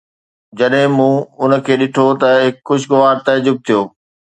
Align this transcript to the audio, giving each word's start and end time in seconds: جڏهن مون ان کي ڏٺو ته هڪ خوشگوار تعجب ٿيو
جڏهن 0.57 0.89
مون 0.97 1.13
ان 1.41 1.51
کي 1.65 1.73
ڏٺو 1.79 2.05
ته 2.21 2.29
هڪ 2.45 2.55
خوشگوار 2.67 3.15
تعجب 3.25 3.55
ٿيو 3.65 3.81